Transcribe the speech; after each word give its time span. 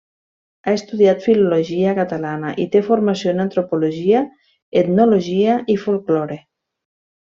Ha 0.65 0.71
estudiat 0.77 1.21
filologia 1.25 1.93
catalana 1.99 2.55
i 2.65 2.67
té 2.77 2.83
formació 2.89 3.37
en 3.37 3.45
antropologia, 3.47 4.27
etnologia 4.85 5.63
i 5.75 5.81
folklore. 5.89 6.45